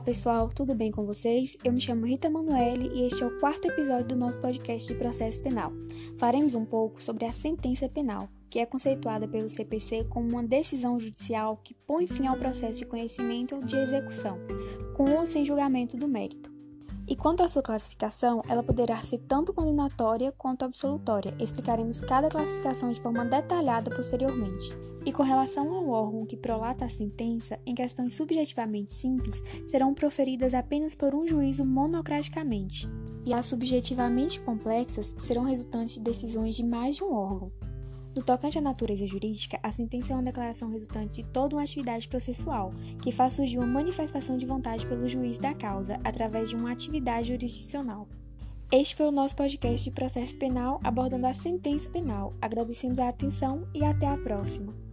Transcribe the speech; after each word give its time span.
pessoal, 0.00 0.50
tudo 0.52 0.74
bem 0.74 0.90
com 0.90 1.06
vocês? 1.06 1.56
Eu 1.62 1.72
me 1.72 1.80
chamo 1.80 2.04
Rita 2.04 2.28
Manuele 2.28 2.90
e 2.92 3.06
este 3.06 3.22
é 3.22 3.26
o 3.26 3.38
quarto 3.38 3.68
episódio 3.68 4.08
do 4.08 4.16
nosso 4.16 4.40
podcast 4.40 4.92
de 4.92 4.98
processo 4.98 5.40
penal. 5.40 5.72
Faremos 6.18 6.56
um 6.56 6.64
pouco 6.64 7.00
sobre 7.00 7.24
a 7.24 7.32
sentença 7.32 7.88
penal, 7.88 8.28
que 8.50 8.58
é 8.58 8.66
conceituada 8.66 9.28
pelo 9.28 9.48
CPC 9.48 10.06
como 10.10 10.28
uma 10.28 10.42
decisão 10.42 10.98
judicial 10.98 11.60
que 11.62 11.72
põe 11.86 12.04
fim 12.08 12.26
ao 12.26 12.36
processo 12.36 12.80
de 12.80 12.84
conhecimento 12.84 13.54
ou 13.54 13.62
de 13.62 13.76
execução, 13.76 14.38
com 14.96 15.14
ou 15.14 15.24
sem 15.24 15.44
julgamento 15.44 15.96
do 15.96 16.08
mérito. 16.08 16.49
E 17.10 17.16
quanto 17.16 17.42
à 17.42 17.48
sua 17.48 17.60
classificação, 17.60 18.40
ela 18.48 18.62
poderá 18.62 18.96
ser 18.98 19.18
tanto 19.18 19.52
condenatória 19.52 20.32
quanto 20.38 20.64
absolutória. 20.64 21.34
Explicaremos 21.40 21.98
cada 21.98 22.28
classificação 22.28 22.92
de 22.92 23.00
forma 23.00 23.24
detalhada 23.24 23.90
posteriormente. 23.90 24.70
E 25.04 25.12
com 25.12 25.24
relação 25.24 25.74
ao 25.74 25.88
órgão 25.88 26.24
que 26.24 26.36
prolata 26.36 26.84
a 26.84 26.88
sentença, 26.88 27.58
em 27.66 27.74
questões 27.74 28.14
subjetivamente 28.14 28.94
simples, 28.94 29.42
serão 29.66 29.92
proferidas 29.92 30.54
apenas 30.54 30.94
por 30.94 31.12
um 31.12 31.26
juízo 31.26 31.64
monocraticamente, 31.64 32.88
e 33.26 33.34
as 33.34 33.46
subjetivamente 33.46 34.38
complexas 34.38 35.12
serão 35.18 35.42
resultantes 35.42 35.94
de 35.94 36.00
decisões 36.00 36.54
de 36.54 36.62
mais 36.62 36.94
de 36.94 37.02
um 37.02 37.12
órgão. 37.12 37.50
No 38.14 38.22
tocante 38.22 38.58
à 38.58 38.60
natureza 38.60 39.06
jurídica, 39.06 39.58
a 39.62 39.70
sentença 39.70 40.12
é 40.12 40.16
uma 40.16 40.22
declaração 40.22 40.68
resultante 40.70 41.22
de 41.22 41.28
toda 41.28 41.54
uma 41.54 41.62
atividade 41.62 42.08
processual, 42.08 42.72
que 43.00 43.12
faz 43.12 43.34
surgir 43.34 43.56
uma 43.56 43.66
manifestação 43.66 44.36
de 44.36 44.44
vontade 44.44 44.84
pelo 44.86 45.06
juiz 45.06 45.38
da 45.38 45.54
causa 45.54 46.00
através 46.02 46.48
de 46.48 46.56
uma 46.56 46.72
atividade 46.72 47.28
jurisdicional. 47.28 48.08
Este 48.72 48.96
foi 48.96 49.06
o 49.06 49.12
nosso 49.12 49.36
podcast 49.36 49.88
de 49.88 49.94
processo 49.94 50.36
penal 50.38 50.80
abordando 50.82 51.26
a 51.26 51.34
sentença 51.34 51.88
penal. 51.88 52.34
Agradecemos 52.40 52.98
a 52.98 53.08
atenção 53.08 53.66
e 53.74 53.84
até 53.84 54.06
a 54.06 54.16
próxima. 54.16 54.89